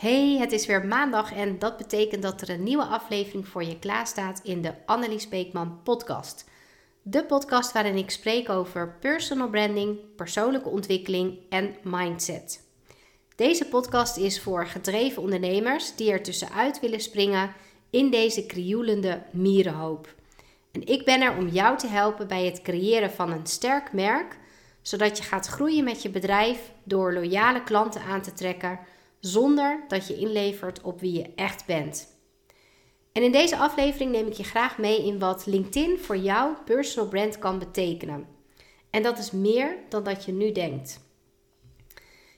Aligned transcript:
Hey, 0.00 0.36
het 0.38 0.52
is 0.52 0.66
weer 0.66 0.86
maandag 0.86 1.32
en 1.32 1.58
dat 1.58 1.76
betekent 1.76 2.22
dat 2.22 2.40
er 2.40 2.50
een 2.50 2.62
nieuwe 2.62 2.84
aflevering 2.84 3.48
voor 3.48 3.64
je 3.64 3.78
klaarstaat 3.78 4.40
in 4.42 4.62
de 4.62 4.72
Annelies 4.86 5.28
Beekman 5.28 5.80
podcast. 5.82 6.44
De 7.02 7.24
podcast 7.24 7.72
waarin 7.72 7.96
ik 7.96 8.10
spreek 8.10 8.48
over 8.48 8.96
personal 9.00 9.48
branding, 9.48 9.98
persoonlijke 10.16 10.68
ontwikkeling 10.68 11.38
en 11.48 11.74
mindset. 11.82 12.62
Deze 13.36 13.64
podcast 13.64 14.16
is 14.16 14.40
voor 14.40 14.66
gedreven 14.66 15.22
ondernemers 15.22 15.96
die 15.96 16.12
er 16.12 16.22
tussenuit 16.22 16.80
willen 16.80 17.00
springen 17.00 17.52
in 17.90 18.10
deze 18.10 18.46
krioelende 18.46 19.22
mierenhoop. 19.30 20.14
En 20.72 20.86
ik 20.86 21.04
ben 21.04 21.20
er 21.20 21.36
om 21.36 21.48
jou 21.48 21.78
te 21.78 21.86
helpen 21.86 22.28
bij 22.28 22.44
het 22.44 22.62
creëren 22.62 23.10
van 23.10 23.30
een 23.32 23.46
sterk 23.46 23.92
merk, 23.92 24.38
zodat 24.82 25.18
je 25.18 25.24
gaat 25.24 25.46
groeien 25.46 25.84
met 25.84 26.02
je 26.02 26.10
bedrijf 26.10 26.72
door 26.84 27.12
loyale 27.12 27.62
klanten 27.62 28.02
aan 28.02 28.22
te 28.22 28.32
trekken 28.32 28.78
zonder 29.20 29.84
dat 29.88 30.06
je 30.06 30.16
inlevert 30.16 30.80
op 30.80 31.00
wie 31.00 31.12
je 31.12 31.32
echt 31.34 31.66
bent. 31.66 32.18
En 33.12 33.22
in 33.22 33.32
deze 33.32 33.56
aflevering 33.56 34.12
neem 34.12 34.26
ik 34.26 34.32
je 34.32 34.44
graag 34.44 34.78
mee 34.78 35.06
in 35.06 35.18
wat 35.18 35.46
LinkedIn 35.46 35.98
voor 35.98 36.16
jouw 36.16 36.56
personal 36.64 37.08
brand 37.08 37.38
kan 37.38 37.58
betekenen. 37.58 38.26
En 38.90 39.02
dat 39.02 39.18
is 39.18 39.30
meer 39.30 39.76
dan 39.88 40.04
dat 40.04 40.24
je 40.24 40.32
nu 40.32 40.52
denkt. 40.52 41.00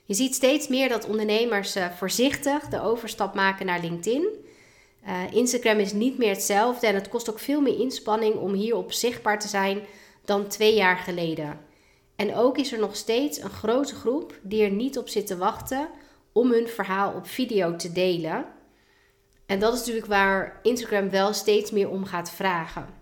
Je 0.05 0.13
ziet 0.13 0.35
steeds 0.35 0.67
meer 0.67 0.89
dat 0.89 1.07
ondernemers 1.07 1.75
uh, 1.75 1.89
voorzichtig 1.89 2.67
de 2.67 2.81
overstap 2.81 3.33
maken 3.33 3.65
naar 3.65 3.81
LinkedIn. 3.81 4.27
Uh, 5.07 5.33
Instagram 5.33 5.79
is 5.79 5.93
niet 5.93 6.17
meer 6.17 6.29
hetzelfde 6.29 6.87
en 6.87 6.95
het 6.95 7.09
kost 7.09 7.29
ook 7.29 7.39
veel 7.39 7.61
meer 7.61 7.79
inspanning 7.79 8.35
om 8.35 8.53
hierop 8.53 8.91
zichtbaar 8.91 9.39
te 9.39 9.47
zijn 9.47 9.81
dan 10.25 10.47
twee 10.47 10.75
jaar 10.75 10.97
geleden. 10.97 11.59
En 12.15 12.35
ook 12.35 12.57
is 12.57 12.71
er 12.71 12.79
nog 12.79 12.95
steeds 12.95 13.41
een 13.41 13.49
grote 13.49 13.95
groep 13.95 14.39
die 14.41 14.63
er 14.63 14.71
niet 14.71 14.97
op 14.97 15.09
zit 15.09 15.27
te 15.27 15.37
wachten 15.37 15.89
om 16.33 16.51
hun 16.51 16.67
verhaal 16.67 17.13
op 17.13 17.27
video 17.27 17.75
te 17.75 17.91
delen. 17.91 18.45
En 19.45 19.59
dat 19.59 19.73
is 19.73 19.79
natuurlijk 19.79 20.07
waar 20.07 20.59
Instagram 20.63 21.09
wel 21.09 21.33
steeds 21.33 21.71
meer 21.71 21.89
om 21.89 22.05
gaat 22.05 22.31
vragen. 22.31 23.01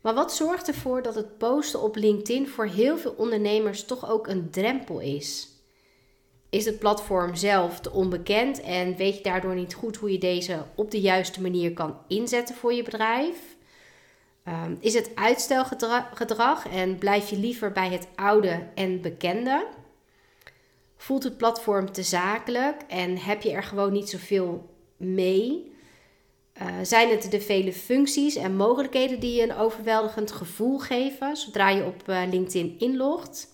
Maar 0.00 0.14
wat 0.14 0.34
zorgt 0.34 0.68
ervoor 0.68 1.02
dat 1.02 1.14
het 1.14 1.38
posten 1.38 1.80
op 1.80 1.96
LinkedIn 1.96 2.48
voor 2.48 2.66
heel 2.66 2.98
veel 2.98 3.14
ondernemers 3.16 3.84
toch 3.84 4.10
ook 4.10 4.26
een 4.26 4.50
drempel 4.50 5.00
is? 5.00 5.48
Is 6.50 6.64
het 6.64 6.78
platform 6.78 7.34
zelf 7.34 7.80
te 7.80 7.90
onbekend 7.90 8.60
en 8.60 8.96
weet 8.96 9.16
je 9.16 9.22
daardoor 9.22 9.54
niet 9.54 9.74
goed 9.74 9.96
hoe 9.96 10.12
je 10.12 10.18
deze 10.18 10.64
op 10.74 10.90
de 10.90 11.00
juiste 11.00 11.40
manier 11.40 11.72
kan 11.72 11.96
inzetten 12.08 12.54
voor 12.54 12.72
je 12.72 12.82
bedrijf? 12.82 13.56
Um, 14.48 14.76
is 14.80 14.94
het 14.94 15.10
uitstelgedrag 15.14 16.68
en 16.68 16.98
blijf 16.98 17.30
je 17.30 17.38
liever 17.38 17.72
bij 17.72 17.88
het 17.88 18.08
oude 18.14 18.66
en 18.74 19.00
bekende? 19.00 19.66
Voelt 21.00 21.22
het 21.22 21.36
platform 21.36 21.92
te 21.92 22.02
zakelijk 22.02 22.82
en 22.88 23.18
heb 23.18 23.42
je 23.42 23.50
er 23.50 23.62
gewoon 23.62 23.92
niet 23.92 24.08
zoveel 24.08 24.74
mee? 24.96 25.72
Uh, 26.62 26.66
zijn 26.82 27.10
het 27.10 27.30
de 27.30 27.40
vele 27.40 27.72
functies 27.72 28.36
en 28.36 28.56
mogelijkheden 28.56 29.20
die 29.20 29.34
je 29.34 29.42
een 29.42 29.56
overweldigend 29.56 30.32
gevoel 30.32 30.78
geven 30.78 31.36
zodra 31.36 31.68
je 31.68 31.84
op 31.84 32.02
uh, 32.06 32.22
LinkedIn 32.30 32.78
inlogt? 32.78 33.48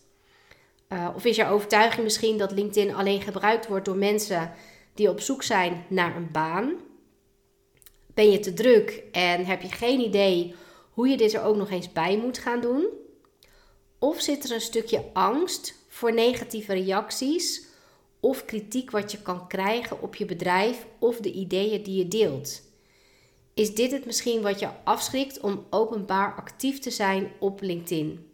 Uh, 0.89 1.09
of 1.15 1.25
is 1.25 1.37
jouw 1.37 1.53
overtuiging 1.53 2.05
misschien 2.05 2.39
dat 2.39 2.53
LinkedIn 2.53 2.95
alleen 2.95 3.21
gebruikt 3.21 3.67
wordt 3.67 3.85
door 3.85 3.97
mensen 3.97 4.53
die 4.95 5.11
op 5.11 5.21
zoek 5.21 5.43
zijn 5.43 5.85
naar 5.89 6.17
een 6.17 6.31
baan? 6.33 6.75
Ben 8.15 8.31
je 8.31 8.39
te 8.39 8.55
druk 8.55 9.03
en 9.13 9.45
heb 9.45 9.63
je 9.63 9.71
geen 9.71 10.01
idee 10.01 10.55
hoe 10.91 11.09
je 11.09 11.17
dit 11.17 11.33
er 11.33 11.43
ook 11.43 11.57
nog 11.57 11.71
eens 11.71 11.93
bij 11.93 12.19
moet 12.19 12.39
gaan 12.39 12.61
doen? 12.61 12.87
Of 13.99 14.21
zit 14.21 14.45
er 14.45 14.53
een 14.53 14.61
stukje 14.61 15.05
angst 15.13 15.76
voor 15.97 16.15
negatieve 16.15 16.73
reacties 16.73 17.67
of 18.21 18.45
kritiek 18.45 18.91
wat 18.91 19.13
je 19.13 19.23
kan 19.23 19.49
krijgen 19.49 20.03
op 20.03 20.15
je 20.15 20.25
bedrijf 20.25 20.87
of 20.99 21.17
de 21.17 21.33
ideeën 21.33 21.83
die 21.83 21.97
je 21.97 22.09
deelt. 22.09 22.63
Is 23.55 23.75
dit 23.75 23.91
het 23.91 24.07
misschien 24.07 24.43
wat 24.43 24.59
je 24.59 24.69
afschrikt 24.85 25.41
om 25.41 25.67
openbaar 25.71 26.35
actief 26.35 26.79
te 26.79 26.91
zijn 26.91 27.33
op 27.39 27.61
LinkedIn? 27.61 28.27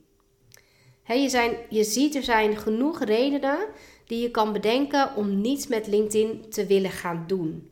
je, 1.07 1.29
zijn, 1.29 1.57
je 1.69 1.85
ziet 1.85 2.15
er 2.15 2.23
zijn 2.23 2.57
genoeg 2.57 3.05
redenen 3.05 3.59
die 4.07 4.23
je 4.23 4.31
kan 4.31 4.53
bedenken 4.53 5.17
om 5.17 5.41
niets 5.41 5.67
met 5.67 5.87
LinkedIn 5.87 6.51
te 6.51 6.67
willen 6.67 6.91
gaan 6.91 7.25
doen. 7.27 7.71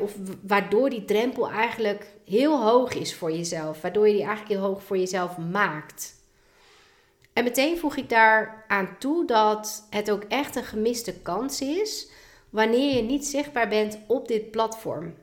of 0.00 0.16
waardoor 0.46 0.90
die 0.90 1.04
drempel 1.04 1.50
eigenlijk 1.50 2.14
heel 2.24 2.62
hoog 2.62 2.94
is 2.94 3.14
voor 3.14 3.32
jezelf, 3.32 3.80
waardoor 3.80 4.06
je 4.06 4.14
die 4.14 4.24
eigenlijk 4.24 4.60
heel 4.60 4.68
hoog 4.68 4.82
voor 4.82 4.98
jezelf 4.98 5.38
maakt. 5.38 6.19
En 7.32 7.44
meteen 7.44 7.78
voeg 7.78 7.96
ik 7.96 8.08
daar 8.08 8.64
aan 8.68 8.98
toe 8.98 9.24
dat 9.24 9.86
het 9.90 10.10
ook 10.10 10.22
echt 10.22 10.56
een 10.56 10.64
gemiste 10.64 11.20
kans 11.20 11.60
is 11.60 12.10
wanneer 12.50 12.96
je 12.96 13.02
niet 13.02 13.26
zichtbaar 13.26 13.68
bent 13.68 13.98
op 14.06 14.28
dit 14.28 14.50
platform. 14.50 15.14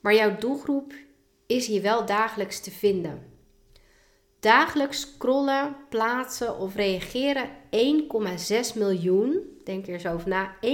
Maar 0.00 0.14
jouw 0.14 0.36
doelgroep 0.38 0.92
is 1.46 1.66
hier 1.66 1.82
wel 1.82 2.06
dagelijks 2.06 2.60
te 2.60 2.70
vinden. 2.70 3.28
Dagelijks 4.40 5.00
scrollen, 5.00 5.76
plaatsen 5.88 6.58
of 6.58 6.74
reageren 6.74 7.48
1,6 7.70 8.74
miljoen, 8.74 9.60
denk 9.64 9.86
er 9.86 10.12
over 10.12 10.28
na, 10.28 10.54
1,6 10.54 10.68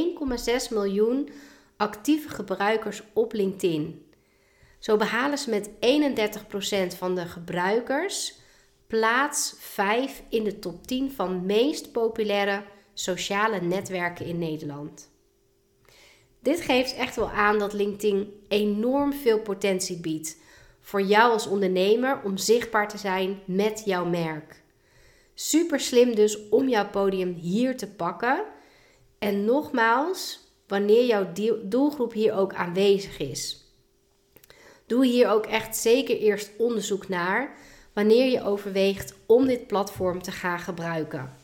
miljoen 0.71 1.29
actieve 1.77 2.29
gebruikers 2.29 3.03
op 3.13 3.33
LinkedIn. 3.33 4.07
Zo 4.79 4.97
behalen 4.97 5.39
ze 5.39 5.51
met 5.51 5.71
31% 6.95 6.97
van 6.99 7.15
de 7.15 7.27
gebruikers 7.27 8.35
plaats 8.87 9.55
5 9.59 10.23
in 10.29 10.45
de 10.45 10.59
top 10.59 10.87
10 10.87 11.13
van 11.13 11.47
meest 11.47 11.93
populaire 11.93 12.65
sociale 12.95 13.61
netwerken 13.61 14.27
in 14.27 14.39
Nederland. 14.39 15.11
Dit 16.41 16.61
geeft 16.61 16.95
echt 16.95 17.17
wel 17.17 17.31
aan 17.31 17.59
dat 17.59 17.73
LinkedIn 17.73 18.45
enorm 18.49 19.13
veel 19.13 19.41
potentie 19.41 20.01
biedt 20.01 20.37
voor 20.81 21.03
jou 21.03 21.33
als 21.33 21.47
ondernemer 21.47 22.21
om 22.25 22.37
zichtbaar 22.37 22.89
te 22.89 22.99
zijn 22.99 23.41
met 23.45 23.83
jouw 23.85 24.05
merk. 24.05 24.63
Super 25.35 25.81
slim 25.81 26.15
dus 26.15 26.49
om 26.49 26.69
jouw 26.69 26.91
podium 26.91 27.33
hier 27.33 27.77
te 27.77 27.87
pakken. 27.87 28.45
En 29.19 29.45
nogmaals, 29.45 30.41
wanneer 30.67 31.05
jouw 31.05 31.33
doelgroep 31.63 32.13
hier 32.13 32.35
ook 32.35 32.55
aanwezig 32.55 33.19
is. 33.19 33.65
Doe 34.87 35.07
hier 35.07 35.29
ook 35.29 35.47
echt 35.47 35.77
zeker 35.77 36.17
eerst 36.17 36.51
onderzoek 36.59 37.09
naar 37.09 37.57
wanneer 37.97 38.31
je 38.31 38.43
overweegt 38.43 39.15
om 39.27 39.47
dit 39.47 39.67
platform 39.67 40.23
te 40.23 40.33
gaan 40.33 40.59
gebruiken. 40.59 41.37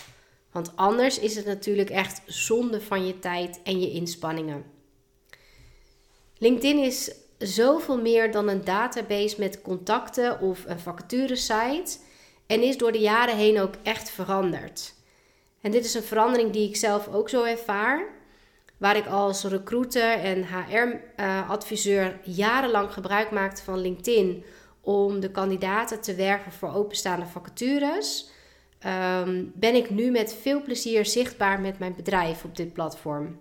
Want 0.50 0.72
anders 0.76 1.18
is 1.18 1.36
het 1.36 1.46
natuurlijk 1.46 1.90
echt 1.90 2.22
zonde 2.26 2.80
van 2.80 3.06
je 3.06 3.18
tijd 3.18 3.60
en 3.64 3.80
je 3.80 3.90
inspanningen. 3.90 4.64
LinkedIn 6.38 6.78
is 6.78 7.14
zoveel 7.38 8.00
meer 8.00 8.32
dan 8.32 8.48
een 8.48 8.64
database 8.64 9.36
met 9.38 9.62
contacten 9.62 10.40
of 10.40 10.64
een 10.66 10.78
vacaturesite 10.78 11.98
en 12.46 12.62
is 12.62 12.78
door 12.78 12.92
de 12.92 12.98
jaren 12.98 13.36
heen 13.36 13.60
ook 13.60 13.74
echt 13.82 14.10
veranderd. 14.10 14.94
En 15.60 15.70
dit 15.70 15.84
is 15.84 15.94
een 15.94 16.02
verandering 16.02 16.52
die 16.52 16.69
ik 16.69 16.76
zelf 16.76 17.08
ook 17.08 17.28
zo 17.28 17.44
ervaar, 17.44 18.04
waar 18.76 18.96
ik 18.96 19.06
als 19.06 19.44
recruiter 19.44 20.12
en 20.19 20.46
HR-adviseur 20.46 22.04
eh, 22.04 22.36
jarenlang 22.36 22.92
gebruik 22.92 23.30
maakte 23.30 23.62
van 23.62 23.80
LinkedIn 23.80 24.44
om 24.82 25.20
de 25.20 25.31
kandidaten 25.31 26.00
te 26.00 26.15
werven 26.15 26.53
voor 26.53 26.75
openstaande 26.75 27.26
vacatures, 27.26 28.31
um, 28.87 29.53
ben 29.54 29.75
ik 29.75 29.91
nu 29.91 30.10
met 30.10 30.34
veel 30.41 30.62
plezier 30.62 31.06
zichtbaar 31.06 31.60
met 31.60 31.78
mijn 31.78 31.94
bedrijf 31.94 32.44
op 32.44 32.56
dit 32.56 32.72
platform. 32.72 33.38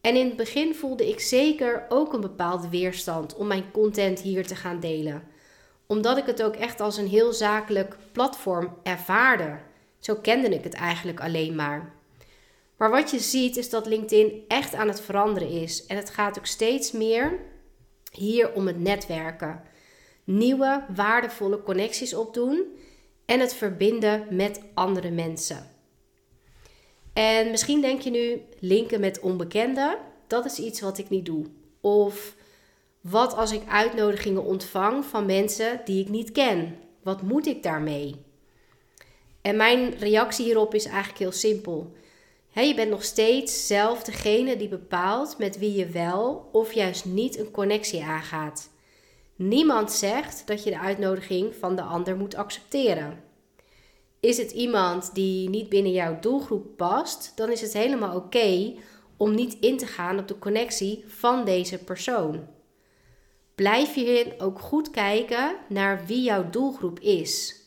En 0.00 0.16
in 0.16 0.26
het 0.26 0.36
begin 0.36 0.74
voelde 0.74 1.08
ik 1.08 1.20
zeker 1.20 1.86
ook 1.88 2.12
een 2.12 2.20
bepaalde 2.20 2.68
weerstand 2.68 3.34
om 3.34 3.46
mijn 3.46 3.70
content 3.70 4.20
hier 4.20 4.46
te 4.46 4.56
gaan 4.56 4.80
delen. 4.80 5.22
Omdat 5.86 6.16
ik 6.16 6.26
het 6.26 6.42
ook 6.42 6.56
echt 6.56 6.80
als 6.80 6.96
een 6.96 7.08
heel 7.08 7.32
zakelijk 7.32 7.96
platform 8.12 8.76
ervaarde. 8.82 9.58
Zo 9.98 10.14
kende 10.14 10.48
ik 10.48 10.64
het 10.64 10.74
eigenlijk 10.74 11.20
alleen 11.20 11.54
maar. 11.54 11.94
Maar 12.76 12.90
wat 12.90 13.10
je 13.10 13.18
ziet 13.18 13.56
is 13.56 13.70
dat 13.70 13.86
LinkedIn 13.86 14.44
echt 14.48 14.74
aan 14.74 14.88
het 14.88 15.00
veranderen 15.00 15.48
is. 15.48 15.86
En 15.86 15.96
het 15.96 16.10
gaat 16.10 16.38
ook 16.38 16.46
steeds 16.46 16.92
meer 16.92 17.38
hier 18.12 18.52
om 18.52 18.66
het 18.66 18.80
netwerken 18.80 19.62
nieuwe, 20.26 20.84
waardevolle 20.94 21.62
connecties 21.62 22.14
opdoen 22.14 22.64
en 23.24 23.40
het 23.40 23.54
verbinden 23.54 24.26
met 24.30 24.60
andere 24.74 25.10
mensen. 25.10 25.70
En 27.12 27.50
misschien 27.50 27.80
denk 27.80 28.00
je 28.00 28.10
nu, 28.10 28.40
linken 28.58 29.00
met 29.00 29.20
onbekenden, 29.20 29.96
dat 30.26 30.44
is 30.44 30.58
iets 30.58 30.80
wat 30.80 30.98
ik 30.98 31.08
niet 31.08 31.26
doe. 31.26 31.46
Of 31.80 32.34
wat 33.00 33.34
als 33.34 33.52
ik 33.52 33.62
uitnodigingen 33.68 34.44
ontvang 34.44 35.04
van 35.04 35.26
mensen 35.26 35.80
die 35.84 36.02
ik 36.02 36.08
niet 36.08 36.32
ken? 36.32 36.78
Wat 37.02 37.22
moet 37.22 37.46
ik 37.46 37.62
daarmee? 37.62 38.14
En 39.40 39.56
mijn 39.56 39.98
reactie 39.98 40.44
hierop 40.44 40.74
is 40.74 40.84
eigenlijk 40.84 41.18
heel 41.18 41.32
simpel. 41.32 41.92
je 42.52 42.74
bent 42.74 42.90
nog 42.90 43.04
steeds 43.04 43.66
zelf 43.66 44.02
degene 44.02 44.56
die 44.56 44.68
bepaalt 44.68 45.38
met 45.38 45.58
wie 45.58 45.74
je 45.74 45.86
wel 45.86 46.48
of 46.52 46.72
juist 46.72 47.04
niet 47.04 47.38
een 47.38 47.50
connectie 47.50 48.02
aangaat. 48.02 48.70
Niemand 49.36 49.92
zegt 49.92 50.46
dat 50.46 50.64
je 50.64 50.70
de 50.70 50.78
uitnodiging 50.78 51.54
van 51.54 51.76
de 51.76 51.82
ander 51.82 52.16
moet 52.16 52.34
accepteren. 52.34 53.24
Is 54.20 54.36
het 54.36 54.50
iemand 54.50 55.14
die 55.14 55.48
niet 55.48 55.68
binnen 55.68 55.92
jouw 55.92 56.20
doelgroep 56.20 56.76
past, 56.76 57.32
dan 57.34 57.50
is 57.50 57.60
het 57.60 57.72
helemaal 57.72 58.16
oké 58.16 58.74
om 59.16 59.34
niet 59.34 59.56
in 59.60 59.76
te 59.76 59.86
gaan 59.86 60.18
op 60.18 60.28
de 60.28 60.38
connectie 60.38 61.04
van 61.06 61.44
deze 61.44 61.78
persoon. 61.78 62.46
Blijf 63.54 63.94
hierin 63.94 64.40
ook 64.40 64.60
goed 64.60 64.90
kijken 64.90 65.56
naar 65.68 66.06
wie 66.06 66.22
jouw 66.22 66.50
doelgroep 66.50 67.00
is. 67.00 67.64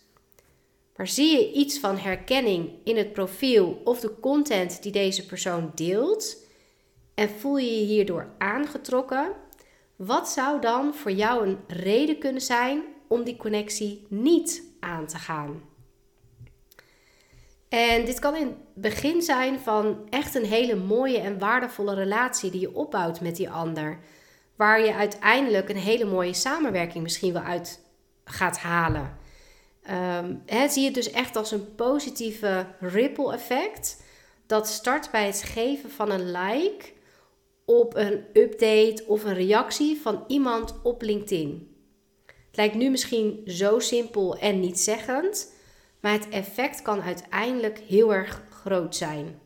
Maar 0.95 1.07
zie 1.07 1.37
je 1.37 1.51
iets 1.51 1.79
van 1.79 1.97
herkenning 1.97 2.69
in 2.83 2.97
het 2.97 3.13
profiel 3.13 3.81
of 3.83 3.99
de 3.99 4.19
content 4.19 4.83
die 4.83 4.91
deze 4.91 5.25
persoon 5.25 5.71
deelt 5.75 6.37
en 7.13 7.29
voel 7.29 7.57
je 7.57 7.79
je 7.79 7.85
hierdoor 7.85 8.29
aangetrokken? 8.37 9.31
Wat 9.99 10.29
zou 10.29 10.61
dan 10.61 10.93
voor 10.93 11.11
jou 11.11 11.47
een 11.47 11.59
reden 11.67 12.17
kunnen 12.17 12.41
zijn 12.41 12.83
om 13.07 13.23
die 13.23 13.37
connectie 13.37 14.05
niet 14.09 14.63
aan 14.79 15.07
te 15.07 15.17
gaan? 15.17 15.61
En 17.69 18.05
dit 18.05 18.19
kan 18.19 18.35
in 18.35 18.47
het 18.47 18.73
begin 18.73 19.21
zijn 19.21 19.59
van 19.59 20.07
echt 20.09 20.35
een 20.35 20.45
hele 20.45 20.75
mooie 20.75 21.17
en 21.19 21.39
waardevolle 21.39 21.93
relatie 21.93 22.51
die 22.51 22.59
je 22.59 22.75
opbouwt 22.75 23.21
met 23.21 23.35
die 23.35 23.49
ander. 23.49 23.99
Waar 24.55 24.81
je 24.85 24.93
uiteindelijk 24.93 25.69
een 25.69 25.77
hele 25.77 26.05
mooie 26.05 26.33
samenwerking 26.33 27.03
misschien 27.03 27.33
wel 27.33 27.41
uit 27.41 27.79
gaat 28.23 28.57
halen. 28.57 29.17
Um, 30.17 30.43
zie 30.69 30.83
je 30.83 30.91
dus 30.91 31.11
echt 31.11 31.35
als 31.35 31.51
een 31.51 31.75
positieve 31.75 32.65
ripple 32.79 33.33
effect. 33.33 34.03
Dat 34.45 34.67
start 34.67 35.11
bij 35.11 35.25
het 35.25 35.43
geven 35.43 35.91
van 35.91 36.11
een 36.11 36.31
like 36.31 36.97
op 37.69 37.95
een 37.95 38.25
update 38.33 39.03
of 39.07 39.23
een 39.23 39.33
reactie 39.33 40.01
van 40.01 40.23
iemand 40.27 40.75
op 40.83 41.01
LinkedIn. 41.01 41.75
Het 42.25 42.57
lijkt 42.57 42.75
nu 42.75 42.89
misschien 42.89 43.41
zo 43.45 43.79
simpel 43.79 44.37
en 44.37 44.59
niet 44.59 44.79
zeggend, 44.79 45.53
maar 45.99 46.11
het 46.11 46.29
effect 46.29 46.81
kan 46.81 47.01
uiteindelijk 47.01 47.79
heel 47.79 48.13
erg 48.13 48.43
groot 48.49 48.95
zijn. 48.95 49.39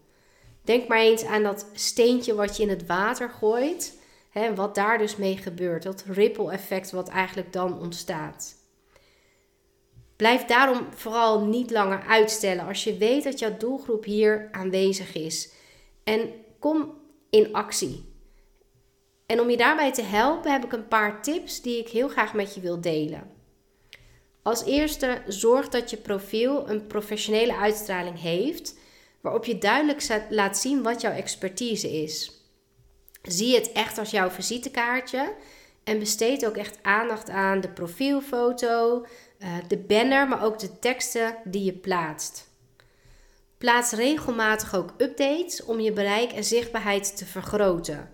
Denk 0.62 0.88
maar 0.88 1.00
eens 1.00 1.24
aan 1.26 1.44
dat 1.44 1.66
steentje 1.74 2.36
wat 2.36 2.58
je 2.58 2.64
in 2.64 2.70
het 2.70 2.86
water 2.86 3.30
gooit. 3.30 4.00
Hè, 4.30 4.56
wat 4.56 4.76
daar 4.76 4.98
dus 4.98 5.16
mee 5.16 5.38
gebeurt. 5.38 5.84
Dat 5.84 6.04
ripple 6.08 6.52
effect 6.52 6.92
wat 6.92 7.10
eigenlijk 7.10 7.54
dan 7.54 7.80
ontstaat. 7.80 8.56
Blijf 10.16 10.46
daarom 10.46 10.88
vooral 10.96 11.46
niet 11.46 11.72
langer 11.72 12.04
uitstellen 12.08 12.66
als 12.66 12.84
je 12.84 12.98
weet 12.98 13.24
dat 13.24 13.40
jouw 13.40 13.58
doelgroep 13.58 14.04
hier 14.04 14.48
aanwezig 14.52 15.16
is. 15.16 15.52
En 16.04 16.30
kom 16.60 16.94
in 17.30 17.54
actie. 17.54 18.12
En 19.26 19.40
om 19.40 19.50
je 19.50 19.58
daarbij 19.58 19.94
te 19.94 20.02
helpen 20.02 20.52
heb 20.52 20.64
ik 20.64 20.74
een 20.74 20.88
paar 20.88 21.22
tips 21.22 21.62
die 21.62 21.80
ik 21.80 21.90
heel 21.90 22.08
graag 22.08 22.34
met 22.34 22.56
je 22.56 22.62
wil 22.62 22.82
delen. 22.82 23.32
Als 24.42 24.66
eerste, 24.66 25.22
zorg 25.28 25.70
dat 25.70 25.90
je 25.90 25.98
profiel 25.98 26.70
een 26.70 26.88
professionele 26.88 27.56
uitstraling 27.56 28.22
heeft, 28.22 28.78
waarop 29.22 29.46
je 29.46 29.58
duidelijk 29.58 30.26
laat 30.30 30.58
zien 30.58 30.84
wat 30.84 31.02
jouw 31.02 31.12
expertise 31.12 32.02
is. 32.04 32.32
Zie 33.22 33.56
het 33.56 33.72
echt 33.72 33.98
als 33.98 34.12
jouw 34.12 34.30
visitekaartje 34.30 35.34
en 35.84 36.00
besteed 36.00 36.46
ook 36.46 36.58
echt 36.58 36.78
aandacht 36.82 37.30
aan 37.30 37.62
de 37.62 37.70
profielfoto, 37.70 39.06
eh, 39.40 39.50
de 39.68 39.78
banner, 39.78 40.28
maar 40.28 40.44
ook 40.44 40.60
de 40.60 40.80
teksten 40.80 41.36
die 41.44 41.64
je 41.64 41.74
plaatst. 41.74 42.52
Plaats 43.58 43.92
regelmatig 43.92 44.76
ook 44.76 44.94
updates 44.98 45.64
om 45.64 45.80
je 45.80 45.92
bereik 45.92 46.32
en 46.32 46.44
zichtbaarheid 46.44 47.18
te 47.18 47.26
vergroten. 47.26 48.10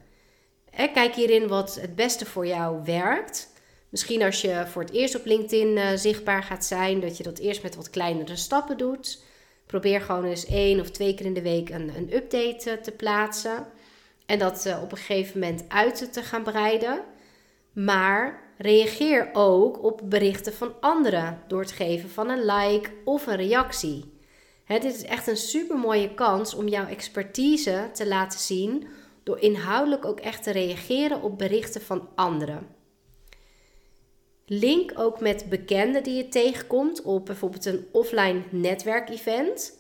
Kijk 0.94 1.16
hierin 1.16 1.48
wat 1.48 1.75
het 1.81 1.95
beste 1.95 2.25
voor 2.25 2.48
jou 2.48 2.83
werkt. 2.83 3.50
Misschien 3.89 4.24
als 4.24 4.42
je 4.42 4.63
voor 4.68 4.81
het 4.81 4.92
eerst 4.92 5.16
op 5.16 5.25
LinkedIn 5.25 5.77
uh, 5.77 5.89
zichtbaar 5.95 6.44
gaat 6.44 6.66
zijn, 6.66 7.00
dat 7.00 7.18
je 7.18 7.24
dat 7.24 7.39
eerst 7.39 7.63
met 7.63 7.75
wat 7.75 7.89
kleinere 7.89 8.36
stappen 8.36 8.77
doet. 8.77 9.24
Probeer 9.66 10.01
gewoon 10.01 10.25
eens 10.25 10.45
één 10.45 10.80
of 10.80 10.89
twee 10.89 11.13
keer 11.13 11.25
in 11.25 11.33
de 11.33 11.42
week 11.42 11.69
een, 11.69 11.92
een 11.95 12.16
update 12.16 12.69
uh, 12.69 12.77
te 12.77 12.92
plaatsen. 12.92 13.66
En 14.25 14.39
dat 14.39 14.66
uh, 14.66 14.81
op 14.83 14.92
een 14.92 14.98
gegeven 14.98 15.39
moment 15.39 15.63
uit 15.68 16.13
te 16.13 16.24
gaan 16.24 16.44
breiden. 16.44 17.01
Maar 17.74 18.42
reageer 18.57 19.30
ook 19.33 19.83
op 19.83 20.01
berichten 20.04 20.54
van 20.54 20.74
anderen 20.80 21.42
door 21.48 21.60
het 21.60 21.72
geven 21.72 22.10
van 22.10 22.30
een 22.30 22.45
like 22.45 22.89
of 23.06 23.27
een 23.27 23.36
reactie. 23.36 24.18
Dit 24.68 24.83
is 24.83 25.04
echt 25.04 25.27
een 25.27 25.38
super 25.38 25.77
mooie 25.77 26.13
kans 26.13 26.54
om 26.54 26.68
jouw 26.68 26.88
expertise 26.88 27.89
te 27.94 28.07
laten 28.07 28.39
zien 28.39 28.88
door 29.29 29.39
inhoudelijk 29.39 30.05
ook 30.05 30.19
echt 30.19 30.43
te 30.43 30.51
reageren 30.51 31.21
op 31.21 31.37
berichten 31.37 31.81
van 31.81 32.09
anderen. 32.15 32.67
Link 34.45 34.91
ook 34.95 35.19
met 35.19 35.49
bekenden 35.49 36.03
die 36.03 36.15
je 36.15 36.27
tegenkomt 36.27 37.01
op 37.01 37.25
bijvoorbeeld 37.25 37.65
een 37.65 37.87
offline 37.91 38.41
netwerkevent. 38.49 39.77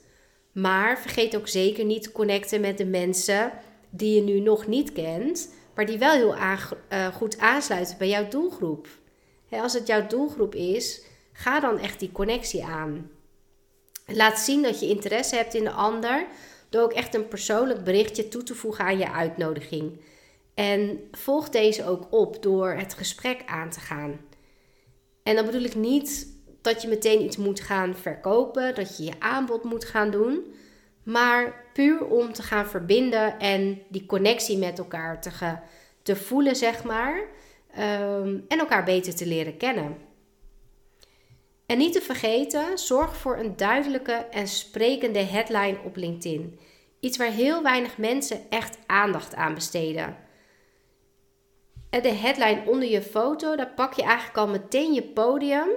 Maar 0.51 0.99
vergeet 0.99 1.35
ook 1.35 1.47
zeker 1.47 1.85
niet 1.85 2.03
te 2.03 2.11
connecten 2.11 2.61
met 2.61 2.77
de 2.77 2.85
mensen 2.85 3.51
die 3.89 4.15
je 4.15 4.21
nu 4.21 4.39
nog 4.39 4.67
niet 4.67 4.91
kent, 4.91 5.53
maar 5.75 5.85
die 5.85 5.97
wel 5.97 6.11
heel 6.11 6.35
uh, 6.35 7.07
goed 7.07 7.37
aansluiten 7.37 7.97
bij 7.97 8.09
jouw 8.09 8.27
doelgroep. 8.27 8.87
als 9.49 9.73
het 9.73 9.87
jouw 9.87 10.07
doelgroep 10.07 10.55
is, 10.55 11.01
ga 11.33 11.59
dan 11.59 11.79
echt 11.79 11.99
die 11.99 12.11
connectie 12.11 12.63
aan. 12.63 13.09
Laat 14.05 14.39
zien 14.39 14.61
dat 14.61 14.79
je 14.79 14.87
interesse 14.89 15.35
hebt 15.35 15.53
in 15.53 15.63
de 15.63 15.71
ander 15.71 16.27
door 16.69 16.81
ook 16.81 16.93
echt 16.93 17.15
een 17.15 17.27
persoonlijk 17.27 17.83
berichtje 17.83 18.27
toe 18.27 18.43
te 18.43 18.55
voegen 18.55 18.85
aan 18.85 18.97
je 18.97 19.11
uitnodiging. 19.11 20.01
En 20.53 20.99
volg 21.11 21.49
deze 21.49 21.85
ook 21.85 22.07
op 22.09 22.43
door 22.43 22.69
het 22.69 22.93
gesprek 22.93 23.41
aan 23.45 23.69
te 23.69 23.79
gaan. 23.79 24.19
En 25.23 25.35
dan 25.35 25.45
bedoel 25.45 25.63
ik 25.63 25.75
niet 25.75 26.37
dat 26.61 26.81
je 26.81 26.87
meteen 26.87 27.21
iets 27.21 27.37
moet 27.37 27.59
gaan 27.59 27.95
verkopen, 27.95 28.75
dat 28.75 28.97
je 28.97 29.03
je 29.03 29.19
aanbod 29.19 29.63
moet 29.63 29.85
gaan 29.85 30.11
doen, 30.11 30.53
maar 31.03 31.65
puur 31.73 32.05
om 32.05 32.33
te 32.33 32.43
gaan 32.43 32.67
verbinden 32.67 33.39
en 33.39 33.81
die 33.89 34.05
connectie 34.05 34.57
met 34.57 34.79
elkaar 34.79 35.21
te, 35.21 35.57
te 36.01 36.15
voelen, 36.15 36.55
zeg 36.55 36.83
maar, 36.83 37.17
um, 37.77 38.45
en 38.47 38.59
elkaar 38.59 38.83
beter 38.83 39.15
te 39.15 39.25
leren 39.25 39.57
kennen. 39.57 39.97
En 41.69 41.77
niet 41.77 41.93
te 41.93 42.01
vergeten, 42.01 42.77
zorg 42.77 43.17
voor 43.17 43.37
een 43.37 43.55
duidelijke 43.55 44.11
en 44.11 44.47
sprekende 44.47 45.19
headline 45.19 45.77
op 45.83 45.95
LinkedIn. 45.95 46.59
Iets 46.99 47.17
waar 47.17 47.31
heel 47.31 47.63
weinig 47.63 47.97
mensen 47.97 48.39
echt 48.49 48.77
aandacht 48.85 49.35
aan 49.35 49.53
besteden. 49.53 50.17
En 51.89 52.01
de 52.01 52.13
headline 52.13 52.63
onder 52.65 52.89
je 52.89 53.01
foto, 53.01 53.55
daar 53.55 53.73
pak 53.75 53.93
je 53.93 54.03
eigenlijk 54.03 54.37
al 54.37 54.47
meteen 54.47 54.93
je 54.93 55.03
podium 55.03 55.69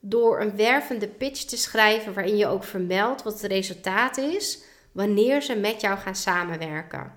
door 0.00 0.40
een 0.40 0.56
wervende 0.56 1.08
pitch 1.08 1.42
te 1.44 1.56
schrijven 1.56 2.14
waarin 2.14 2.36
je 2.36 2.46
ook 2.46 2.64
vermeldt 2.64 3.22
wat 3.22 3.32
het 3.32 3.50
resultaat 3.50 4.16
is 4.16 4.62
wanneer 4.92 5.42
ze 5.42 5.56
met 5.56 5.80
jou 5.80 5.98
gaan 5.98 6.16
samenwerken. 6.16 7.12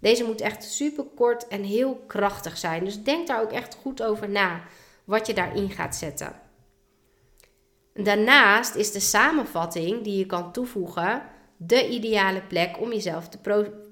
Deze 0.00 0.24
moet 0.24 0.40
echt 0.40 0.64
super 0.64 1.04
kort 1.04 1.48
en 1.48 1.62
heel 1.62 2.04
krachtig 2.06 2.58
zijn. 2.58 2.84
Dus 2.84 3.02
denk 3.02 3.26
daar 3.26 3.42
ook 3.42 3.52
echt 3.52 3.74
goed 3.74 4.02
over 4.02 4.28
na 4.28 4.62
wat 5.04 5.26
je 5.26 5.34
daarin 5.34 5.70
gaat 5.70 5.96
zetten. 5.96 6.45
Daarnaast 7.96 8.74
is 8.74 8.92
de 8.92 9.00
samenvatting 9.00 10.02
die 10.02 10.18
je 10.18 10.26
kan 10.26 10.52
toevoegen 10.52 11.22
de 11.56 11.88
ideale 11.88 12.42
plek 12.42 12.80
om 12.80 12.92
jezelf 12.92 13.28
te 13.28 13.38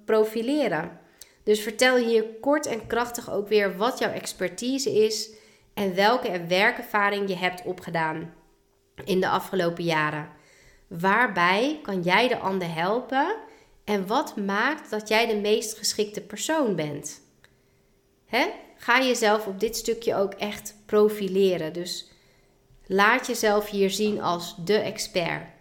profileren. 0.04 0.98
Dus 1.42 1.60
vertel 1.60 1.96
hier 1.96 2.24
kort 2.40 2.66
en 2.66 2.86
krachtig 2.86 3.32
ook 3.32 3.48
weer 3.48 3.76
wat 3.76 3.98
jouw 3.98 4.10
expertise 4.10 4.92
is 5.04 5.30
en 5.74 5.94
welke 5.94 6.46
werkervaring 6.46 7.28
je 7.28 7.36
hebt 7.36 7.64
opgedaan 7.64 8.34
in 9.04 9.20
de 9.20 9.28
afgelopen 9.28 9.84
jaren. 9.84 10.28
Waarbij 10.86 11.78
kan 11.82 12.02
jij 12.02 12.28
de 12.28 12.38
ander 12.38 12.74
helpen 12.74 13.36
en 13.84 14.06
wat 14.06 14.36
maakt 14.36 14.90
dat 14.90 15.08
jij 15.08 15.26
de 15.26 15.36
meest 15.36 15.78
geschikte 15.78 16.20
persoon 16.20 16.76
bent? 16.76 17.22
Ga 18.76 19.02
jezelf 19.02 19.46
op 19.46 19.60
dit 19.60 19.76
stukje 19.76 20.14
ook 20.14 20.34
echt 20.34 20.76
profileren. 20.86 21.72
Dus 21.72 22.10
laat 22.86 23.26
jezelf 23.26 23.70
hier 23.70 23.90
zien 23.90 24.20
als 24.20 24.56
de 24.64 24.78
expert. 24.78 25.52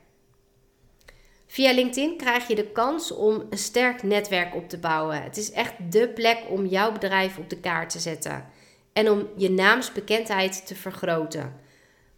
Via 1.47 1.73
LinkedIn 1.73 2.17
krijg 2.17 2.47
je 2.47 2.55
de 2.55 2.71
kans 2.71 3.11
om 3.11 3.43
een 3.49 3.57
sterk 3.57 4.03
netwerk 4.03 4.55
op 4.55 4.69
te 4.69 4.77
bouwen. 4.77 5.23
Het 5.23 5.37
is 5.37 5.51
echt 5.51 5.73
de 5.91 6.09
plek 6.09 6.43
om 6.49 6.65
jouw 6.65 6.91
bedrijf 6.91 7.37
op 7.37 7.49
de 7.49 7.59
kaart 7.59 7.89
te 7.89 7.99
zetten 7.99 8.45
en 8.93 9.09
om 9.09 9.27
je 9.35 9.51
naamsbekendheid 9.51 10.67
te 10.67 10.75
vergroten. 10.75 11.55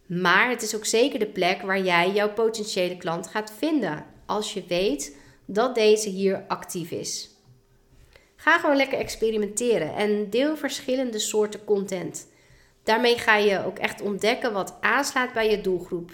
Maar 0.06 0.50
het 0.50 0.62
is 0.62 0.76
ook 0.76 0.84
zeker 0.84 1.18
de 1.18 1.26
plek 1.26 1.62
waar 1.62 1.80
jij 1.80 2.10
jouw 2.10 2.32
potentiële 2.32 2.96
klant 2.96 3.26
gaat 3.26 3.52
vinden 3.58 4.06
als 4.26 4.54
je 4.54 4.64
weet 4.68 5.16
dat 5.44 5.74
deze 5.74 6.08
hier 6.08 6.44
actief 6.48 6.90
is. 6.90 7.30
Ga 8.36 8.58
gewoon 8.58 8.76
lekker 8.76 8.98
experimenteren 8.98 9.94
en 9.94 10.30
deel 10.30 10.56
verschillende 10.56 11.18
soorten 11.18 11.64
content. 11.64 12.28
Daarmee 12.86 13.18
ga 13.18 13.36
je 13.36 13.64
ook 13.64 13.78
echt 13.78 14.00
ontdekken 14.00 14.52
wat 14.52 14.76
aanslaat 14.80 15.32
bij 15.32 15.50
je 15.50 15.60
doelgroep. 15.60 16.10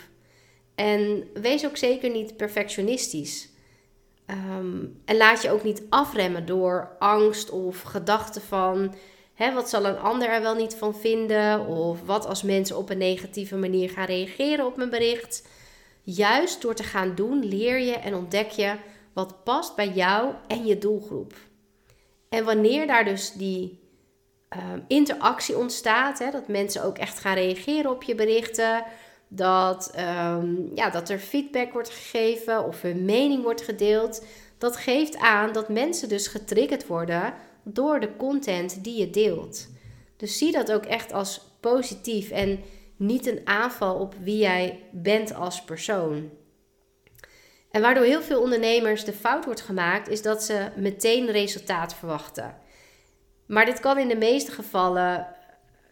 En 0.74 1.28
wees 1.34 1.66
ook 1.66 1.76
zeker 1.76 2.10
niet 2.10 2.36
perfectionistisch. 2.36 3.48
Ehm, 4.26 4.84
en 5.04 5.16
laat 5.16 5.42
je 5.42 5.50
ook 5.50 5.62
niet 5.62 5.82
afremmen 5.88 6.46
door 6.46 6.96
angst 6.98 7.50
of 7.50 7.82
gedachten 7.82 8.42
van 8.42 8.94
hè, 9.34 9.52
wat 9.52 9.68
zal 9.68 9.86
een 9.86 9.98
ander 9.98 10.28
er 10.28 10.42
wel 10.42 10.54
niet 10.54 10.74
van 10.74 10.96
vinden? 10.96 11.66
Of 11.66 12.02
wat 12.04 12.26
als 12.26 12.42
mensen 12.42 12.76
op 12.76 12.90
een 12.90 12.98
negatieve 12.98 13.56
manier 13.56 13.90
gaan 13.90 14.06
reageren 14.06 14.66
op 14.66 14.76
mijn 14.76 14.90
bericht? 14.90 15.48
Juist 16.02 16.62
door 16.62 16.74
te 16.74 16.82
gaan 16.82 17.14
doen, 17.14 17.44
leer 17.44 17.78
je 17.78 17.94
en 17.94 18.14
ontdek 18.14 18.50
je 18.50 18.74
wat 19.12 19.44
past 19.44 19.76
bij 19.76 19.88
jou 19.88 20.34
en 20.48 20.66
je 20.66 20.78
doelgroep. 20.78 21.34
En 22.28 22.44
wanneer 22.44 22.86
daar 22.86 23.04
dus 23.04 23.32
die 23.32 23.81
ehm, 24.52 24.80
interactie 24.86 25.56
ontstaat, 25.56 26.18
hè, 26.18 26.30
dat 26.30 26.48
mensen 26.48 26.84
ook 26.84 26.98
echt 26.98 27.18
gaan 27.18 27.34
reageren 27.34 27.90
op 27.90 28.02
je 28.02 28.14
berichten, 28.14 28.84
dat, 29.28 29.90
ehm, 29.94 30.74
ja, 30.74 30.90
dat 30.90 31.08
er 31.08 31.18
feedback 31.18 31.72
wordt 31.72 31.90
gegeven 31.90 32.64
of 32.64 32.82
hun 32.82 33.04
mening 33.04 33.42
wordt 33.42 33.62
gedeeld, 33.62 34.24
dat 34.58 34.76
geeft 34.76 35.16
aan 35.16 35.52
dat 35.52 35.68
mensen 35.68 36.08
dus 36.08 36.26
getriggerd 36.26 36.86
worden 36.86 37.34
door 37.62 38.00
de 38.00 38.16
content 38.16 38.84
die 38.84 38.98
je 38.98 39.10
deelt. 39.10 39.68
Dus 40.16 40.38
zie 40.38 40.52
dat 40.52 40.72
ook 40.72 40.84
echt 40.84 41.12
als 41.12 41.40
positief 41.60 42.30
en 42.30 42.60
niet 42.96 43.26
een 43.26 43.40
aanval 43.44 43.94
op 43.98 44.14
wie 44.20 44.38
jij 44.38 44.82
bent 44.90 45.34
als 45.34 45.62
persoon. 45.62 46.30
En 47.70 47.80
waardoor 47.80 48.04
heel 48.04 48.22
veel 48.22 48.40
ondernemers 48.40 49.04
de 49.04 49.12
fout 49.12 49.44
wordt 49.44 49.60
gemaakt, 49.60 50.08
is 50.08 50.22
dat 50.22 50.42
ze 50.42 50.68
meteen 50.76 51.30
resultaat 51.30 51.94
verwachten. 51.94 52.56
Maar 53.52 53.64
dit 53.64 53.80
kan 53.80 53.98
in 53.98 54.08
de 54.08 54.16
meeste 54.16 54.50
gevallen, 54.50 55.26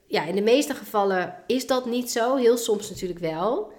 ja, 0.07 0.25
in 0.25 0.35
de 0.35 0.43
meeste 0.43 0.75
gevallen 0.75 1.35
is 1.47 1.67
dat 1.67 1.87
niet 1.87 2.11
zo. 2.11 2.37
Heel 2.37 2.57
soms 2.57 2.91
natuurlijk 2.91 3.21
wel. 3.21 3.73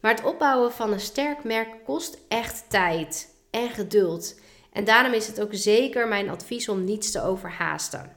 Maar 0.00 0.14
het 0.14 0.24
opbouwen 0.24 0.72
van 0.72 0.92
een 0.92 1.00
sterk 1.00 1.44
merk 1.44 1.84
kost 1.84 2.18
echt 2.28 2.64
tijd 2.68 3.34
en 3.50 3.70
geduld. 3.70 4.40
En 4.72 4.84
daarom 4.84 5.12
is 5.12 5.26
het 5.26 5.40
ook 5.40 5.54
zeker 5.54 6.08
mijn 6.08 6.28
advies 6.28 6.68
om 6.68 6.84
niets 6.84 7.10
te 7.10 7.22
overhaasten. 7.22 8.16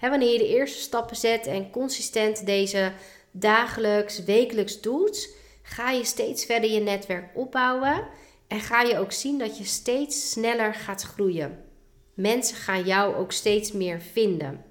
wanneer 0.00 0.32
je 0.32 0.38
de 0.38 0.48
eerste 0.48 0.80
stappen 0.80 1.16
zet 1.16 1.46
en 1.46 1.70
consistent 1.70 2.46
deze 2.46 2.92
dagelijks, 3.30 4.24
wekelijks 4.24 4.80
doet, 4.80 5.34
ga 5.62 5.90
je 5.90 6.04
steeds 6.04 6.44
verder 6.44 6.70
je 6.70 6.80
netwerk 6.80 7.30
opbouwen 7.34 8.08
en 8.48 8.60
ga 8.60 8.82
je 8.82 8.98
ook 8.98 9.12
zien 9.12 9.38
dat 9.38 9.58
je 9.58 9.64
steeds 9.64 10.30
sneller 10.30 10.74
gaat 10.74 11.02
groeien. 11.02 11.65
Mensen 12.16 12.56
gaan 12.56 12.82
jou 12.82 13.14
ook 13.14 13.32
steeds 13.32 13.72
meer 13.72 14.00
vinden. 14.00 14.64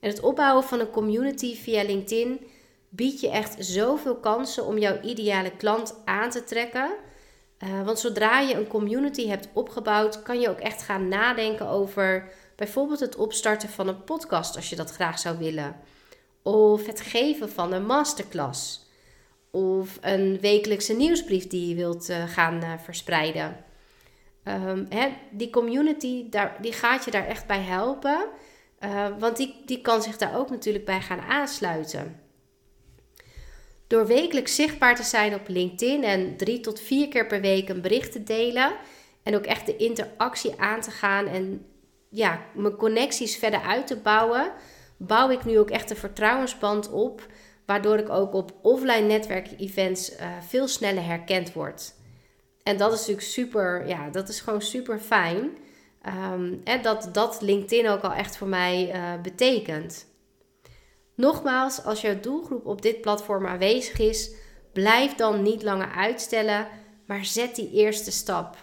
En 0.00 0.10
het 0.10 0.20
opbouwen 0.20 0.64
van 0.64 0.80
een 0.80 0.90
community 0.90 1.56
via 1.56 1.82
LinkedIn 1.82 2.40
biedt 2.88 3.20
je 3.20 3.30
echt 3.30 3.56
zoveel 3.58 4.16
kansen 4.16 4.66
om 4.66 4.78
jouw 4.78 5.00
ideale 5.00 5.56
klant 5.56 5.94
aan 6.04 6.30
te 6.30 6.44
trekken. 6.44 6.90
Uh, 7.58 7.82
want 7.82 7.98
zodra 7.98 8.40
je 8.40 8.54
een 8.54 8.66
community 8.66 9.28
hebt 9.28 9.48
opgebouwd, 9.52 10.22
kan 10.22 10.40
je 10.40 10.48
ook 10.48 10.58
echt 10.58 10.82
gaan 10.82 11.08
nadenken 11.08 11.68
over 11.68 12.28
bijvoorbeeld 12.56 13.00
het 13.00 13.16
opstarten 13.16 13.68
van 13.68 13.88
een 13.88 14.04
podcast 14.04 14.56
als 14.56 14.70
je 14.70 14.76
dat 14.76 14.90
graag 14.90 15.18
zou 15.18 15.38
willen. 15.38 15.76
Of 16.42 16.86
het 16.86 17.00
geven 17.00 17.50
van 17.50 17.72
een 17.72 17.86
masterclass. 17.86 18.88
Of 19.50 19.98
een 20.00 20.40
wekelijkse 20.40 20.96
nieuwsbrief 20.96 21.46
die 21.46 21.68
je 21.68 21.74
wilt 21.74 22.10
uh, 22.10 22.28
gaan 22.28 22.64
uh, 22.64 22.72
verspreiden. 22.78 23.64
Um, 24.44 24.86
hè, 24.88 25.08
die 25.30 25.50
community, 25.50 26.28
daar, 26.30 26.56
die 26.60 26.72
gaat 26.72 27.04
je 27.04 27.10
daar 27.10 27.26
echt 27.26 27.46
bij 27.46 27.60
helpen. 27.60 28.28
Uh, 28.84 29.06
want 29.18 29.36
die, 29.36 29.62
die 29.66 29.80
kan 29.80 30.02
zich 30.02 30.16
daar 30.16 30.36
ook 30.36 30.50
natuurlijk 30.50 30.84
bij 30.84 31.00
gaan 31.00 31.20
aansluiten. 31.20 32.20
Door 33.86 34.06
wekelijks 34.06 34.54
zichtbaar 34.54 34.96
te 34.96 35.02
zijn 35.02 35.34
op 35.34 35.48
LinkedIn 35.48 36.04
en 36.04 36.36
drie 36.36 36.60
tot 36.60 36.80
vier 36.80 37.08
keer 37.08 37.26
per 37.26 37.40
week 37.40 37.68
een 37.68 37.80
bericht 37.80 38.12
te 38.12 38.22
delen. 38.22 38.72
En 39.22 39.34
ook 39.34 39.44
echt 39.44 39.66
de 39.66 39.76
interactie 39.76 40.60
aan 40.60 40.80
te 40.80 40.90
gaan 40.90 41.26
en 41.26 41.66
ja, 42.08 42.40
mijn 42.54 42.76
connecties 42.76 43.36
verder 43.36 43.60
uit 43.60 43.86
te 43.86 43.96
bouwen. 43.96 44.52
Bouw 44.96 45.30
ik 45.30 45.44
nu 45.44 45.58
ook 45.58 45.70
echt 45.70 45.90
een 45.90 45.96
vertrouwensband 45.96 46.90
op 46.90 47.26
waardoor 47.66 47.98
ik 47.98 48.08
ook 48.08 48.34
op 48.34 48.52
offline 48.62 49.06
netwerkevents 49.06 50.12
uh, 50.12 50.26
veel 50.40 50.68
sneller 50.68 51.04
herkend 51.04 51.52
word. 51.52 51.94
En 52.70 52.76
dat 52.76 52.92
is 52.92 52.98
natuurlijk 52.98 53.26
super, 53.26 53.88
ja, 53.88 54.08
dat 54.10 54.28
is 54.28 54.40
gewoon 54.40 54.62
super 54.62 54.98
fijn. 54.98 55.50
En 56.64 56.82
dat, 56.82 57.08
dat 57.12 57.40
LinkedIn 57.40 57.88
ook 57.88 58.02
al 58.02 58.12
echt 58.12 58.36
voor 58.36 58.46
mij 58.46 58.94
uh, 58.94 59.20
betekent. 59.22 60.06
Nogmaals, 61.14 61.84
als 61.84 62.00
jouw 62.00 62.20
doelgroep 62.20 62.66
op 62.66 62.82
dit 62.82 63.00
platform 63.00 63.46
aanwezig 63.46 63.98
is, 63.98 64.30
blijf 64.72 65.14
dan 65.14 65.42
niet 65.42 65.62
langer 65.62 65.90
uitstellen, 65.90 66.68
maar 67.06 67.24
zet 67.24 67.54
die 67.54 67.70
eerste 67.72 68.10
stap. 68.10 68.56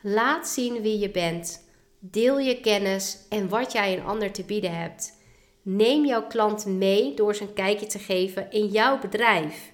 Laat 0.00 0.48
zien 0.48 0.82
wie 0.82 0.98
je 0.98 1.10
bent. 1.10 1.68
Deel 1.98 2.38
je 2.38 2.60
kennis 2.60 3.18
en 3.28 3.48
wat 3.48 3.72
jij 3.72 3.96
een 3.96 4.04
ander 4.04 4.32
te 4.32 4.44
bieden 4.44 4.78
hebt. 4.80 5.12
Neem 5.62 6.04
jouw 6.04 6.26
klant 6.26 6.66
mee 6.66 7.14
door 7.14 7.34
ze 7.34 7.42
een 7.42 7.52
kijkje 7.52 7.86
te 7.86 7.98
geven 7.98 8.50
in 8.50 8.66
jouw 8.66 8.98
bedrijf. 8.98 9.72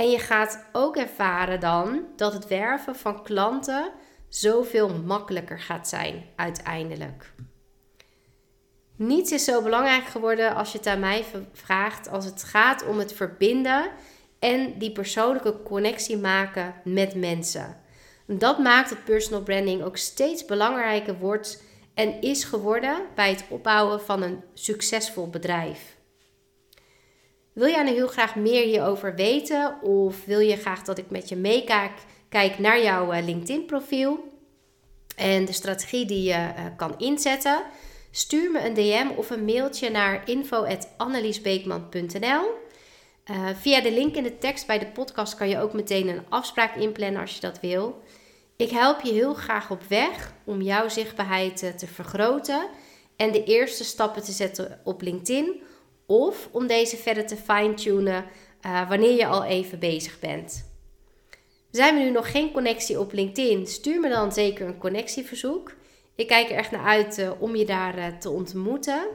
En 0.00 0.10
je 0.10 0.18
gaat 0.18 0.64
ook 0.72 0.96
ervaren 0.96 1.60
dan 1.60 2.04
dat 2.16 2.32
het 2.32 2.48
werven 2.48 2.96
van 2.96 3.22
klanten 3.22 3.90
zoveel 4.28 4.88
makkelijker 4.88 5.60
gaat 5.60 5.88
zijn 5.88 6.24
uiteindelijk. 6.36 7.32
Niets 8.96 9.32
is 9.32 9.44
zo 9.44 9.62
belangrijk 9.62 10.04
geworden 10.04 10.54
als 10.54 10.72
je 10.72 10.78
het 10.78 10.86
aan 10.86 11.00
mij 11.00 11.24
vraagt 11.52 12.08
als 12.08 12.24
het 12.24 12.42
gaat 12.42 12.86
om 12.86 12.98
het 12.98 13.12
verbinden 13.12 13.90
en 14.38 14.78
die 14.78 14.92
persoonlijke 14.92 15.62
connectie 15.62 16.18
maken 16.18 16.74
met 16.84 17.14
mensen. 17.14 17.76
Dat 18.26 18.58
maakt 18.58 18.88
dat 18.88 19.04
personal 19.04 19.42
branding 19.42 19.82
ook 19.82 19.96
steeds 19.96 20.44
belangrijker 20.44 21.18
wordt 21.18 21.62
en 21.94 22.20
is 22.20 22.44
geworden 22.44 23.02
bij 23.14 23.30
het 23.30 23.44
opbouwen 23.48 24.00
van 24.00 24.22
een 24.22 24.42
succesvol 24.54 25.30
bedrijf. 25.30 25.98
Wil 27.60 27.68
jij 27.68 27.82
nou 27.82 27.96
heel 27.96 28.08
graag 28.08 28.36
meer 28.36 28.64
hierover 28.64 29.14
weten 29.14 29.82
of 29.82 30.24
wil 30.24 30.38
je 30.38 30.56
graag 30.56 30.82
dat 30.82 30.98
ik 30.98 31.10
met 31.10 31.28
je 31.28 31.36
meekijk 31.36 31.92
kijk 32.28 32.58
naar 32.58 32.82
jouw 32.82 33.12
eh, 33.12 33.24
LinkedIn 33.24 33.66
profiel 33.66 34.32
en 35.16 35.44
de 35.44 35.52
strategie 35.52 36.06
die 36.06 36.22
je 36.22 36.32
uh, 36.32 36.64
kan 36.76 36.94
inzetten? 36.98 37.62
Stuur 38.10 38.50
me 38.50 38.64
een 38.64 38.74
DM 38.74 39.08
of 39.16 39.30
een 39.30 39.44
mailtje 39.44 39.90
naar 39.90 40.28
info@anneliesbeekman.nl. 40.28 42.44
Uh, 43.30 43.48
via 43.60 43.80
de 43.80 43.92
link 43.92 44.14
in 44.14 44.22
de 44.22 44.38
tekst 44.38 44.66
bij 44.66 44.78
de 44.78 44.86
podcast 44.86 45.34
kan 45.34 45.48
je 45.48 45.58
ook 45.58 45.72
meteen 45.72 46.08
een 46.08 46.24
afspraak 46.28 46.76
inplannen 46.76 47.20
als 47.20 47.34
je 47.34 47.40
dat 47.40 47.60
wil. 47.60 48.02
Ik 48.56 48.70
help 48.70 49.00
je 49.00 49.12
heel 49.12 49.34
graag 49.34 49.70
op 49.70 49.82
weg 49.88 50.32
om 50.44 50.62
jouw 50.62 50.88
zichtbaarheid 50.88 51.62
eh, 51.62 51.70
te 51.70 51.86
vergroten 51.86 52.68
en 53.16 53.32
de 53.32 53.44
eerste 53.44 53.84
stappen 53.84 54.22
te 54.22 54.32
zetten 54.32 54.80
op 54.84 55.02
LinkedIn 55.02 55.62
of 56.10 56.48
om 56.50 56.66
deze 56.66 56.96
verder 56.96 57.26
te 57.26 57.36
fine-tunen 57.36 58.24
uh, 58.66 58.88
wanneer 58.88 59.16
je 59.16 59.26
al 59.26 59.44
even 59.44 59.78
bezig 59.78 60.18
bent. 60.18 60.68
Zijn 61.70 61.96
we 61.96 62.02
nu 62.02 62.10
nog 62.10 62.30
geen 62.30 62.52
connectie 62.52 63.00
op 63.00 63.12
LinkedIn? 63.12 63.66
Stuur 63.66 64.00
me 64.00 64.08
dan 64.08 64.32
zeker 64.32 64.66
een 64.66 64.78
connectieverzoek. 64.78 65.72
Ik 66.14 66.26
kijk 66.26 66.50
er 66.50 66.56
echt 66.56 66.70
naar 66.70 66.84
uit 66.84 67.18
uh, 67.18 67.30
om 67.38 67.56
je 67.56 67.64
daar 67.64 68.18
te 68.18 68.30
ontmoeten. 68.30 69.06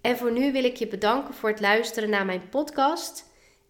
En 0.00 0.16
voor 0.16 0.32
nu 0.32 0.52
wil 0.52 0.64
ik 0.64 0.76
je 0.76 0.86
bedanken 0.86 1.34
voor 1.34 1.48
het 1.48 1.60
luisteren 1.60 2.10
naar 2.10 2.26
mijn 2.26 2.48
podcast. 2.48 3.24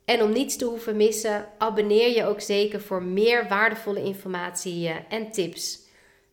En 0.04 0.22
om 0.22 0.32
niets 0.32 0.56
te 0.56 0.64
hoeven 0.64 0.96
missen, 0.96 1.48
abonneer 1.58 2.16
je 2.16 2.24
ook 2.24 2.40
zeker 2.40 2.80
voor 2.80 3.02
meer 3.02 3.48
waardevolle 3.48 4.02
informatie 4.02 4.88
eh, 4.88 4.96
en 5.08 5.30
tips. 5.30 5.78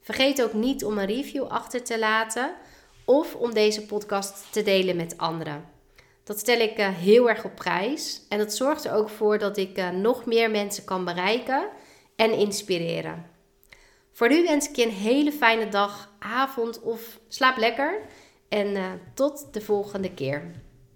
Vergeet 0.01 0.43
ook 0.43 0.53
niet 0.53 0.83
om 0.83 0.97
een 0.97 1.05
review 1.05 1.43
achter 1.43 1.83
te 1.83 1.99
laten 1.99 2.53
of 3.05 3.35
om 3.35 3.53
deze 3.53 3.85
podcast 3.85 4.45
te 4.51 4.63
delen 4.63 4.95
met 4.95 5.17
anderen. 5.17 5.72
Dat 6.23 6.39
stel 6.39 6.59
ik 6.59 6.77
eh, 6.77 6.89
heel 6.89 7.29
erg 7.29 7.43
op 7.43 7.55
prijs 7.55 8.21
en 8.29 8.37
dat 8.37 8.53
zorgt 8.53 8.85
er 8.85 8.93
ook 8.93 9.09
voor 9.09 9.37
dat 9.37 9.57
ik 9.57 9.77
eh, 9.77 9.89
nog 9.89 10.25
meer 10.25 10.51
mensen 10.51 10.83
kan 10.83 11.05
bereiken 11.05 11.69
en 12.15 12.31
inspireren. 12.31 13.25
Voor 14.11 14.29
nu 14.29 14.43
wens 14.43 14.69
ik 14.69 14.75
je 14.75 14.83
een 14.83 14.91
hele 14.91 15.31
fijne 15.31 15.67
dag, 15.67 16.13
avond 16.19 16.81
of 16.81 17.19
slaap 17.27 17.57
lekker 17.57 18.01
en 18.49 19.01
tot 19.13 19.53
de 19.53 19.61
volgende 19.61 20.13
keer. 20.13 20.51